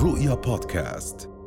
[0.00, 1.39] رؤيا بودكاست.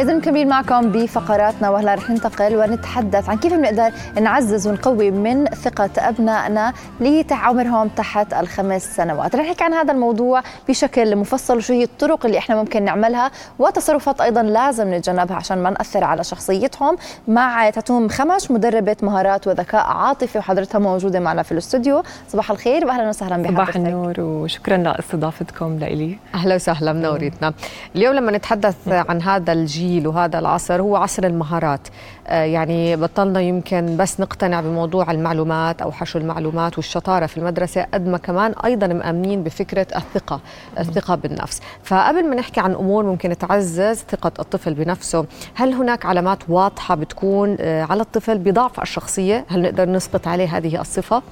[0.00, 5.90] إذا مكملين معكم بفقراتنا وهلا رح ننتقل ونتحدث عن كيف بنقدر نعزز ونقوي من ثقة
[5.98, 9.36] أبنائنا لعمرهم تحت الخمس سنوات.
[9.36, 14.20] رح نحكي عن هذا الموضوع بشكل مفصل وشو هي الطرق اللي إحنا ممكن نعملها وتصرفات
[14.20, 16.96] أيضا لازم نتجنبها عشان ما نأثر على شخصيتهم.
[17.28, 22.02] مع تتوم خمش مدربة مهارات وذكاء عاطفي وحضرتها موجودة معنا في الاستوديو.
[22.28, 23.62] صباح الخير وأهلا وسهلا بحضرتك.
[23.62, 26.18] صباح النور وشكرا لإستضافتكم لإلي.
[26.34, 27.52] أهلا وسهلا منورتنا
[27.96, 31.88] اليوم لما نتحدث عن هذا الجيل وهذا العصر هو عصر المهارات.
[32.26, 38.06] آه، يعني بطلنا يمكن بس نقتنع بموضوع المعلومات أو حشو المعلومات والشطارة في المدرسة قد
[38.08, 40.40] ما كمان أيضا مأمنين بفكرة الثقة
[40.78, 41.60] الثقة بالنفس.
[41.82, 45.24] فقبل ما نحكي عن أمور ممكن تعزز ثقة الطفل بنفسه
[45.54, 50.80] هل هناك علامات واضحة بتكون آه، على الطفل بضعف الشخصية؟ هل نقدر نسقط عليه هذه
[50.80, 51.22] الصفة؟ أم،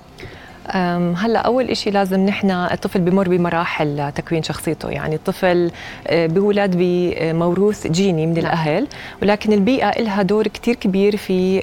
[1.16, 4.90] هلا أول إشي لازم نحن الطفل بمر بمراحل تكوين شخصيته.
[4.90, 5.70] يعني الطفل
[6.06, 8.86] آه، بولد بموروث جيني من الأهل
[9.22, 11.60] ولكن البيئة لها دور كتير كبير في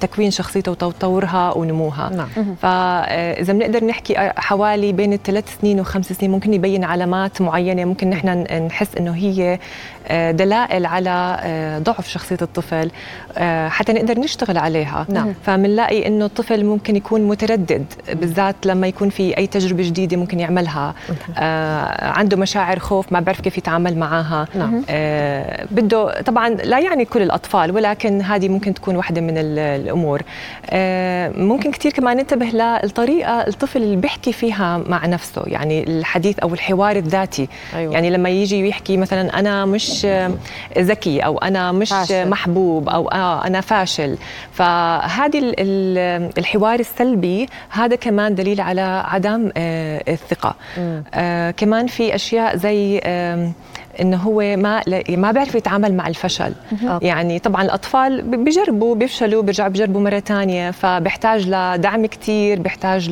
[0.00, 2.10] تكوين شخصيته وتطورها ونموها.
[2.16, 2.54] نعم.
[2.62, 8.28] فاذا بنقدر نحكي حوالي بين الثلاث سنين وخمس سنين ممكن يبين علامات معينة ممكن نحن
[8.66, 9.58] نحس إنه هي
[10.32, 11.40] دلائل على
[11.84, 12.90] ضعف شخصية الطفل
[13.68, 15.06] حتى نقدر نشتغل عليها.
[15.08, 15.34] نعم.
[15.46, 20.94] فبنلاقي إنه الطفل ممكن يكون متردد بالذات لما يكون في أي تجربة جديدة ممكن يعملها
[21.38, 24.82] آه عنده مشاعر خوف ما بيعرف كيف يتعامل معها نعم.
[24.90, 30.22] آه بده طبعا لا يعني كل الأطفال ولكن هذه ممكن تكون واحدة من ال- الأمور
[30.70, 36.54] آه ممكن كثير كمان ننتبه للطريقة الطفل اللي بيحكي فيها مع نفسه يعني الحديث أو
[36.54, 37.92] الحوار الذاتي أيوة.
[37.92, 40.06] يعني لما يجي ويحكي مثلا أنا مش
[40.78, 42.28] ذكي أو أنا مش فاشل.
[42.28, 44.18] محبوب أو آه أنا فاشل
[44.52, 50.54] فهذه ال- ال- الحوار السلبي هذا كمان دليل على عدم آه، الثقة.
[51.14, 53.00] آه كمان في أشياء زي
[54.00, 56.52] انه هو ما لا- ما بيعرف يتعامل مع الفشل
[56.88, 57.06] أوكي.
[57.06, 63.10] يعني طبعا الأطفال بيجربوا بيفشلوا بيرجعوا بيجربوا مرة ثانية فبيحتاج لدعم كثير بيحتاج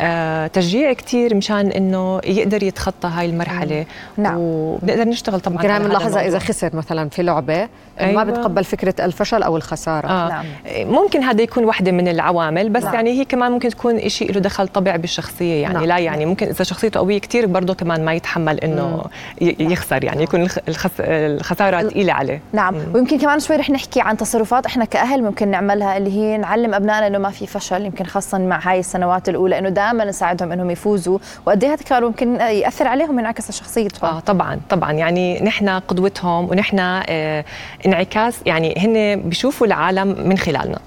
[0.00, 3.84] لتشجيع كثير مشان إنه يقدر يتخطى هاي المرحلة
[4.16, 4.34] نعم.
[4.38, 6.38] وبنقدر نشتغل طبعا هذا بنلاحظها إذا.
[6.38, 7.58] خسر مثلا في لعبة
[8.00, 8.24] ما أيوة.
[8.24, 10.28] بتقبل فكرة الفشل أو الخسارة آه.
[10.28, 10.44] نعم.
[10.76, 12.94] ممكن هذا يكون واحدة من العوامل بس نعم.
[12.94, 15.84] يعني هي كمان ممكن تكون شيء له دخل طبيعي بالشخصية يعني نعم.
[15.84, 19.04] لا يعني ممكن إذا شخصيته قوية كتير برضه كمان ما يتحمل إنه
[19.40, 19.56] ي-
[19.98, 20.90] يخسر يعني يكون الخ- الخس...
[21.00, 22.40] الخسارة ثقيلة عليه.
[22.52, 26.74] نعم ويمكن كمان شوي رح نحكي عن تصرفات إحنا كأهل ممكن نعملها اللي هي نعلم
[26.74, 30.70] أبنائنا إنه ما في فشل يمكن خاصه مع هاي السنوات الأولى إنه دائما نساعدهم إنهم
[30.70, 31.18] يفوزوا.
[31.46, 34.92] وقد إيه هذا كمان ممكن يأثر عليهم وينعكس على شخصيتهم آه طبعا طبعا.
[34.92, 37.44] يعني نحن قدوتهم ونحن آه
[37.86, 40.78] انعكاس يعني هن بيشوفوا العالم من خلالنا.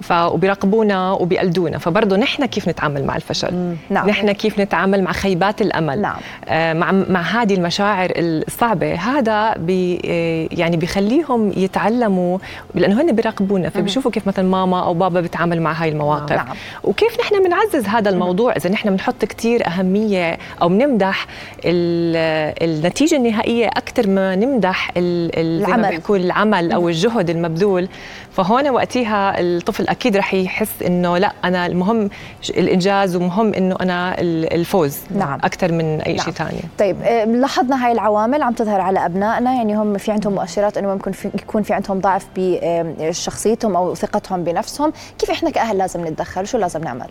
[0.00, 1.78] ف وبيراقبونا وبيقلدونا.
[1.78, 4.08] فبرضه نحن كيف نتعامل مع الفشل؟ نعم.
[4.08, 6.16] نحن كيف نتعامل مع خيبات الأمل؟ نعم.
[6.48, 8.94] آه مع مع هذه المشاعر الصعبة.
[8.94, 12.38] هذا بي آه يعني بيخليهم يتعلموا
[12.74, 16.32] لأنه هن بيراقبونا فبيشوفوا كيف مثلا ماما أو بابا بيتعامل مع هاي المواقف.
[16.32, 16.48] نعم.
[16.84, 21.26] وكيف نحن بنعزز هذا الموضوع؟ إذا نحن بنحط كثير أهمية أو بنمدح
[21.64, 26.00] ال- النتيجة النهائية أكثر ما نمدح العمل.
[26.10, 27.88] العمل أو الجهد المبذول.
[28.32, 32.10] فهون وقتها الطفل أكيد رح يحس إنه لا أنا المهم
[32.50, 35.38] الإنجاز ومهم إنه أنا ال- الفوز نعم.
[35.44, 36.24] أكثر من أي نعم.
[36.24, 40.32] شيء ثاني طيب آه، لاحظنا هاي العوامل عم تظهر على أبنائنا يعني هم في عندهم
[40.34, 45.78] مؤشرات إنه ممكن في يكون في عندهم ضعف بشخصيتهم أو ثقتهم بنفسهم كيف إحنا كأهل
[45.78, 47.06] لازم نتدخل شو لازم نعمل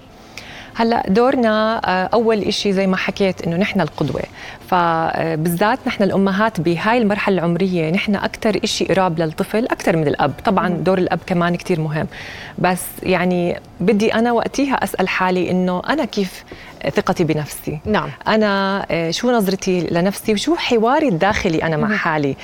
[0.79, 4.22] هلا دورنا آه، أول إشي زي ما حكيت إنه نحن القدوة.
[4.67, 10.34] فبالذات نحن الأمهات بهاي المرحلة العمرية نحن أكثر إشي قراب للطفل أكثر من الأب.
[10.45, 12.07] طبعا دور الأب كمان كتير مهم.
[12.57, 16.44] بس يعني بدي أنا وقتيها أسأل حالي إنه أنا كيف
[16.88, 17.79] ثقتي بنفسي.
[17.85, 18.09] نعم.
[18.28, 22.35] أنا آه، شو نظرتي لنفسي وشو حواري الداخلي أنا مع حالي؟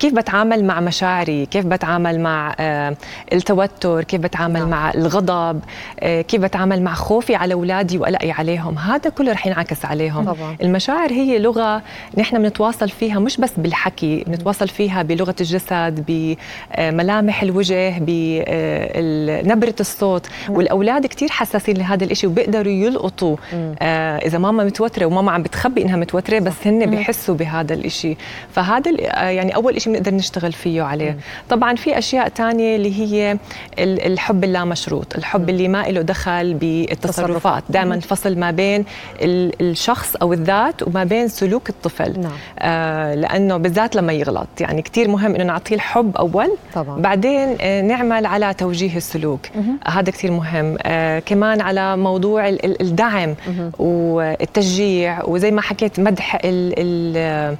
[0.00, 2.96] كيف بتعامل مع مشاعري؟ كيف بتعامل مع آه،
[3.32, 4.70] التوتر؟ كيف بتعامل نعم.
[4.70, 5.60] مع الغضب؟
[6.00, 10.24] آه، كيف بتعامل مع خوفي على أولادي وقلقي عليهم؟ هذا كله رح ينعكس عليهم.
[10.24, 10.56] طبعاً.
[10.62, 11.82] المشاعر هي لغة
[12.18, 20.26] نحن بنتواصل فيها مش بس بالحكي بنتواصل فيها بلغة الجسد بملامح الوجه بنبره الصوت.
[20.48, 25.96] والأولاد كتير حساسين لهذا الإشي وبيقدروا يلقطوا آه إذا ماما متوترة وماما عم بتخبي إنها
[25.96, 28.16] متوترة بس هن بيحسوا بهذا الإشي.
[28.52, 31.16] فهذا آه يعني أول إشي بنقدر نشتغل فيه عليه.
[31.48, 33.38] طبعا في أشياء تانية اللي هي
[33.78, 35.16] الحب اللامشروط.
[35.16, 37.62] الحب اللي ما له دخل بالتصرفات.
[37.68, 38.84] دائما الفصل ما بين
[39.22, 42.20] الشخص أو الذات وما بين سلوك الطفل.
[42.20, 42.32] نعم.
[42.58, 44.48] آه لأنه بالذات لما يغلط.
[44.60, 47.00] يعني كثير مهم إنه نعطيه الحب أول طبعا.
[47.00, 49.40] بعدين آه نعمل على توجيه السلوك.
[49.56, 50.76] آه هذا كثير مهم.
[50.82, 52.48] آه كمان على موضوع
[52.80, 53.34] الدعم
[53.78, 57.56] والتشجيع وزي ما حكيت مدح ال ال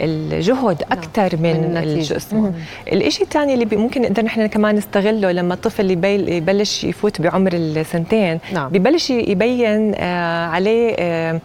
[0.00, 1.42] الجهد أكثر نعم.
[1.42, 2.52] من, من الجسم
[2.92, 8.68] الشيء الثاني اللي ممكن نقدر نحن كمان نستغله لما الطفل يبلش يفوت بعمر السنتين نعم.
[8.68, 11.40] ببلش يبين آه عليه آه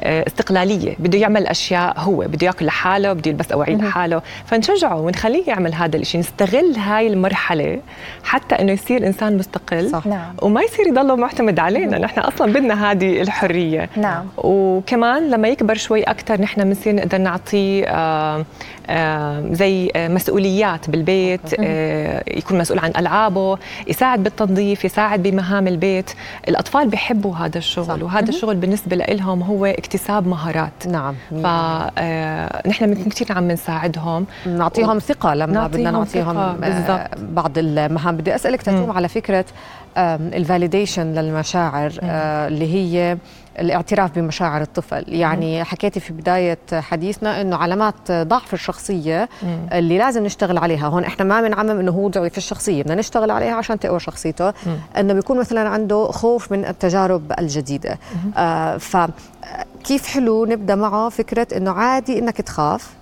[0.00, 5.42] آه، استقلالية بده يعمل أشياء هو بده يأكل لحاله بده يلبس اواعي لحاله فنشجعه ونخليه
[5.46, 7.80] يعمل هذا الشيء نستغل هاي المرحلة
[8.24, 10.06] حتى إنه يصير إنسان مستقل صح.
[10.06, 10.34] نعم.
[10.42, 14.26] وما يصير يضله معتمد علينا نحن أصلا بدنا هذه الحرية نعم.
[14.36, 17.95] وكمان لما يكبر شوي أكثر نحن بنصير نقدر نعطيه آه
[19.52, 23.58] زي مسؤوليات بالبيت آه، يكون مسؤول عن ألعابه
[23.88, 26.10] يساعد بالتنظيف يساعد بمهام البيت.
[26.48, 28.02] الأطفال بيحبوا هذا الشغل صح.
[28.02, 30.86] وهذا الشغل بالنسبة لهم هو اكتساب مهارات.
[30.86, 31.14] نعم.
[31.30, 34.26] فنحن آه، كثير عم نساعدهم.
[34.46, 35.00] نعطيهم و...
[35.00, 38.16] ثقة لما بدنا نعطيهم آه، بعض المهام.
[38.16, 39.44] بدي أسألك تتوم على فكرة
[39.98, 43.16] الفاليديشن للمشاعر اللي هي
[43.60, 45.04] الاعتراف بمشاعر الطفل.
[45.08, 49.28] يعني حكيتي في بداية حديثنا أنه علامات ضعف الشخصية
[49.72, 50.86] اللي لازم نشتغل عليها.
[50.88, 54.52] هون إحنا ما بنعمم أنه هو ضعيف الشخصية بدنا نشتغل عليها عشان تقوى شخصيته.
[54.98, 57.98] أنه بيكون مثلا عنده خوف من التجارب الجديدة.
[58.36, 62.95] آه فكيف حلو نبدأ معه فكرة أنه عادي أنك تخاف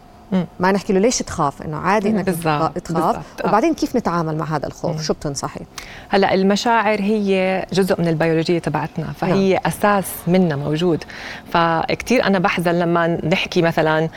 [0.60, 2.78] ما نحكي له ليش تخاف؟ إنه عادي إنك بالزبط.
[2.78, 3.16] تخاف.
[3.16, 3.44] بالزبط.
[3.44, 5.02] وبعدين كيف نتعامل مع هذا الخوف؟ مم.
[5.02, 5.60] شو بتنصحي؟
[6.08, 9.62] هلأ المشاعر هي جزء من البيولوجية تبعتنا فهي نعم.
[9.66, 11.04] أساس منا موجود.
[11.52, 14.08] فكتير أنا بحزن لما نحكي مثلا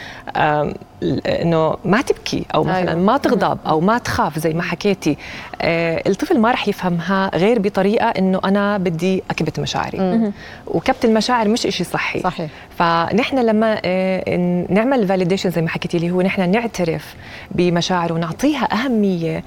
[1.25, 3.01] إنه ما تبكي أو مثلا أيوة.
[3.01, 5.17] ما تغضب أو ما تخاف زي ما حكيتي.
[5.61, 10.31] آه الطفل ما رح يفهمها غير بطريقة إنه أنا بدي أكبت مشاعري.
[10.67, 12.19] وكبت المشاعر مش إشي صحي.
[12.19, 12.51] صحيح.
[12.77, 17.15] فنحن لما آه نعمل فاليديشن زي ما حكيتي لي هو نحن نعترف
[17.51, 19.43] بمشاعره ونعطيها أهمية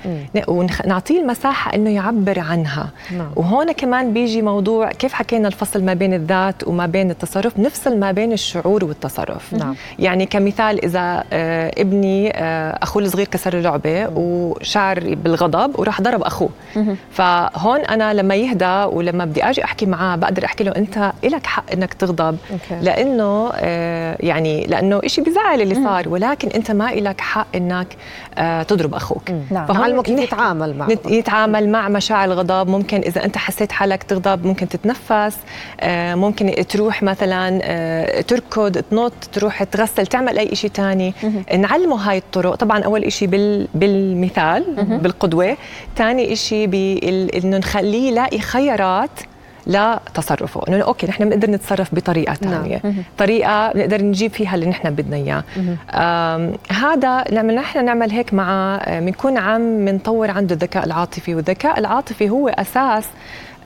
[0.48, 2.88] ونعطيه المساحة إنه يعبر عنها.
[3.18, 3.30] نعم.
[3.36, 8.12] وهون كمان بيجي موضوع كيف حكينا الفصل ما بين الذات وما بين التصرف نفصل ما
[8.12, 9.54] بين الشعور والتصرف.
[9.54, 9.74] نعم.
[9.98, 16.48] يعني كمثال إذا آه ابني آه، أخوه الصغير كسر لعبه وشعر بالغضب وراح ضرب أخوه.
[17.10, 21.72] فهون أنا لما يهدى ولما بدي أجي أحكي معاه بقدر أحكي له أنت لك حق
[21.72, 22.36] إنك تغضب
[22.82, 27.96] لأنه آه، يعني لأنه شيء بزعل اللي صار ولكن أنت ما لك حق إنك
[28.68, 29.30] تضرب أخوك.
[29.50, 29.66] نعم.
[29.66, 32.68] فهون كيف يتعامل مع يتعامل مع مشاعر الغضب.
[32.68, 35.36] ممكن إذا أنت حسيت حالك تغضب ممكن تتنفس.
[36.14, 41.14] ممكن تروح مثلا تركض تنط تروح تغسل تعمل أي شيء ثاني
[41.56, 42.54] نعلمه هاي الطرق.
[42.54, 44.64] طبعا أول شيء بال بالمثال
[45.02, 45.56] بالقدوة.
[45.96, 46.68] ثاني شيء
[47.36, 49.10] إنه نخليه يلاقي خيارات
[49.66, 52.94] لتصرفه إنه أوكي نحن بنقدر نتصرف بطريقة ثانية نعم.
[53.18, 55.44] طريقة بنقدر نجيب فيها اللي نحن بدنا إياه.
[56.70, 62.48] هذا لما نحن نعمل هيك مع بنكون عم بنطور عنده الذكاء العاطفي والذكاء العاطفي هو
[62.48, 63.04] أساس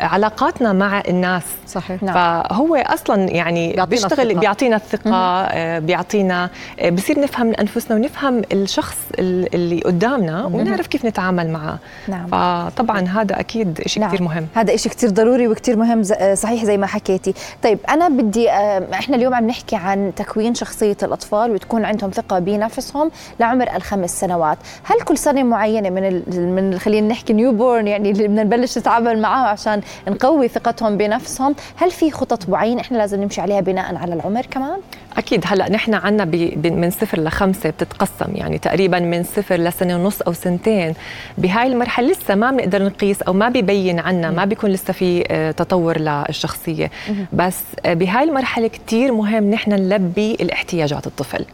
[0.01, 2.15] علاقاتنا مع الناس صحيح نعم.
[2.15, 4.41] فهو أصلا يعني بيشتغل الثقة.
[4.41, 6.51] بيعطينا الثقة آه، بيعطينا
[6.81, 12.27] آه، بصير نفهم من انفسنا ونفهم الشخص اللي قدامنا ونعرف كيف نتعامل معه نعم.
[12.27, 14.11] فطبعا هذا أكيد شيء نعم.
[14.13, 18.09] كثير مهم هذا شيء كثير ضروري وكثير مهم آه، صحيح زي ما حكيتي طيب أنا
[18.09, 24.21] بدي إحنا اليوم عم نحكي عن تكوين شخصية الأطفال وتكون عندهم ثقة بنفسهم لعمر الخمس
[24.21, 26.23] سنوات هل كل سنة معينة من.
[26.55, 31.55] من خلينا نحكي نيو بورن يعني اللي بدنا نبلش نتعامل معاه عشان نقوي ثقتهم بنفسهم.
[31.77, 34.79] هل في خطط معينه إحنا لازم نمشي عليها بناء على العمر كمان؟
[35.17, 35.45] أكيد.
[35.47, 36.25] هلأ نحن عندنا
[36.65, 38.35] من صفر لخمسة بتتقسم.
[38.35, 40.95] يعني تقريبا من صفر لسنة ونص أو سنتين.
[41.39, 45.51] بهاي المرحلة لسه ما بنقدر نقيس أو ما بيبين عنا ما بيكون لسه في آه،
[45.51, 46.91] تطور للشخصية.
[47.33, 51.45] بس آه، بهاي المرحلة كثير مهم نحن نلبي الاحتياجات الطفل.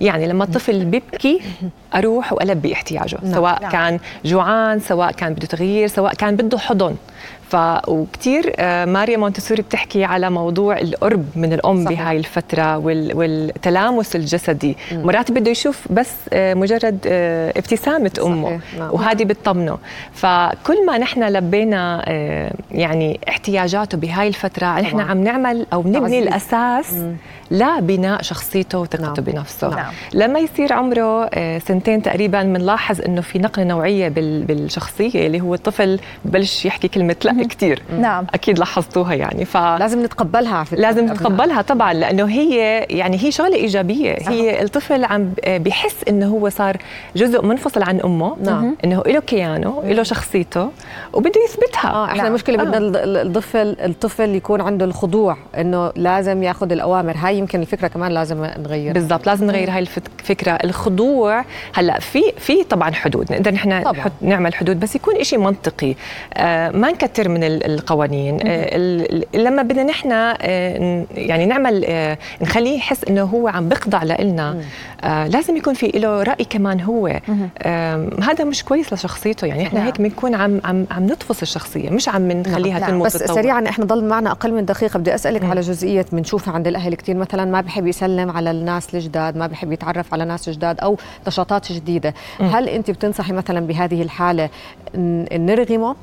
[0.00, 1.40] يعني لما الطفل بيبكي
[1.94, 3.18] أروح وألبي احتياجه.
[3.22, 3.34] نعم.
[3.34, 3.72] سواء نعم.
[3.72, 6.96] كان جوعان سواء كان بده تغيير سواء كان بده حضن.
[7.48, 7.56] ف
[7.88, 12.00] وكثير آه، ماريا مونتسوري بتحكي على موضوع القرب من الأم صحيح.
[12.02, 18.46] بهاي الفترة وال وال والتلامس الجسدي مرات بده يشوف بس آه، مجرد آه، ابتسامة أمه
[18.48, 18.90] صحيح، نعم.
[18.92, 19.78] وهذه بتطمنه
[20.12, 22.08] فكل ما نحن لبينا
[22.70, 25.00] يعني احتياجاته بهاي الفترة نحن.
[25.00, 26.22] عم نعمل أو نبني تعزيز.
[26.26, 26.94] الأساس
[27.50, 29.14] لبناء شخصيته وثقته نعم.
[29.14, 29.92] بنفسه نعم.
[30.14, 36.00] لما يصير عمره سنتين تقريبا بنلاحظ إنه في نقلة نوعية بال- بالشخصية اللي هو الطفل
[36.24, 38.26] ببلش يحكي كلمة لا كثير نعم.
[38.34, 41.04] أكيد لاحظتوها يعني ف لازم نتقبلها على فكرة لازم.
[41.06, 44.28] نتقبلها طبعا لأنه هي يعني هي شغلة إيجابية صح.
[44.28, 46.76] هي الطفل عم بحس إنه هو صار
[47.16, 48.76] جزء منفصل عن أمه نعم.
[48.84, 50.70] إنه له كيانه له شخصيته
[51.12, 52.32] وبده يثبتها آه إحنا نعم.
[52.34, 52.64] مشكله آه.
[52.64, 58.12] بدنا ال- الطفل الطفل يكون عنده الخضوع إنه لازم ياخذ الأوامر هاي يمكن الفكرة كمان
[58.12, 63.68] لازم نغير بالضبط لازم نغير هاي الفكرة الخضوع هلأ في في طبعا حدود نقدر نحن.
[63.68, 65.94] نحط نعمل حدود بس يكون شيء منطقي
[66.34, 68.38] آه ما نكتر من ال- القوانين.
[68.46, 68.76] آه
[69.34, 74.62] لما بدنا نحن آه يعني نعمل آه نخليه يحس إنه هو عم بخضع لنا
[75.04, 77.06] لازم يكون في له رأي كمان هو.
[78.22, 79.46] هذا مش كويس لشخصيته.
[79.46, 79.86] يعني إحنا.
[79.86, 82.78] هيك بنكون عم عم عم نطفس الشخصية مش عم نخليها.
[82.78, 83.36] تنمو بس وتتطور.
[83.36, 84.98] سريعا إحنا ضل معنا أقل من دقيقة.
[84.98, 89.36] بدي أسألك على جزئية بنشوفها عند الأهل كثير مثلا ما بحب يسلم على الناس الجداد
[89.36, 92.14] ما بحب يتعرف على ناس جداد أو نشاطات جديدة.
[92.40, 94.48] هل أنت بتنصحي مثلا بهذه الحالة
[95.32, 95.96] نرغمه؟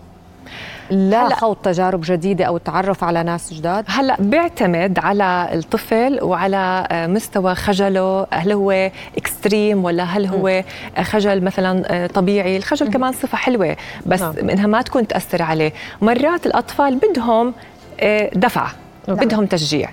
[0.89, 1.29] لا.
[1.29, 7.07] هلأ- خوض تجارب جديدة أو التعرف على ناس جداد؟ هلا بيعتمد على الطفل وعلى آه،
[7.07, 8.27] مستوى خجله.
[8.31, 10.63] هل هو extreme ولا هل هو
[11.01, 13.75] خجل مثلا آه، طبيعي؟ الخجل كمان صفة حلوة
[14.05, 14.49] بس نعم.
[14.49, 15.73] إنها ما تكون تأثر عليه.
[16.01, 17.53] مرات الأطفال بدهم
[17.99, 18.71] آه، دفعه
[19.07, 19.89] بدهم تشجيع.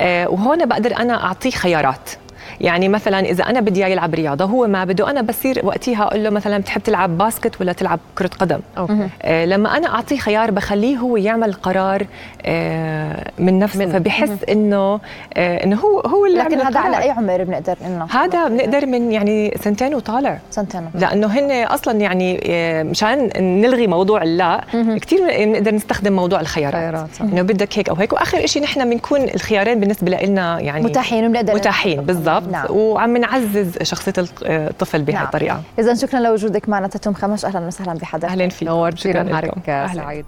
[0.00, 2.10] وهون بقدر أنا أعطيه خيارات.
[2.60, 6.24] يعني مثلا إذا أنا بدي إياه يلعب رياضة هو ما بده أنا بصير وقتها أقول
[6.24, 9.08] له مثلا بتحب تلعب basket ولا تلعب كرة قدم؟ okay.
[9.22, 12.06] آه، لما أنا أعطيه خيار بخليه هو يعمل قرار
[12.46, 13.78] آه، من نفسه.
[13.78, 13.92] منه.
[13.92, 15.00] فبحس إنه
[15.36, 17.02] آه، إنه هو هو اللي لكن هذا على.
[17.02, 20.38] أي عمر بنقدر إنه؟ هذا بنقدر من يعني سنتين وطالع.
[20.50, 20.90] سنتين.
[20.94, 22.40] لأنه هن أصلا يعني
[22.84, 23.30] مشان
[23.60, 24.64] نلغي موضوع اللا
[25.00, 26.74] كثير بنقدر نستخدم موضوع الخيارات.
[26.74, 27.08] خيارات،.
[27.20, 28.12] إنه بدك هيك أو هيك.
[28.12, 32.41] وآخر شيء نحن بنكون الخيارين بالنسبة لنا يعني متاحين وبنقدر متاحين بالضبط.
[32.50, 32.66] نعم.
[32.70, 35.24] وعم نعزز شخصية الطفل بهي نعم.
[35.24, 39.68] الطريقة اذا شكرا لوجودك معنا تتم خمش أهلا وسهلا بحضرتك أهلا فيك نورتينا شكراً نهارك.
[39.68, 40.02] أهلاً.
[40.02, 40.24] سعيد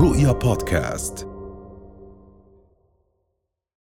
[0.00, 1.35] رؤيا بودكاست